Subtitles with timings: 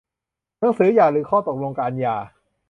[0.59, 2.15] หนังสือหย่าหรือข้อตกลงการหย่า